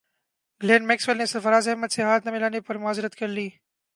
Glenn 0.61 0.87
Maxwell 0.87 1.17
نے 1.17 1.25
سرفراز 1.25 1.67
احمد 1.67 1.91
سے 1.91 2.01
ہاتھ 2.03 2.25
نہ 2.27 2.31
ملانے 2.31 2.59
پر 2.59 2.77
معذرت 2.77 3.15
کر 3.15 3.27
لی 3.27 3.49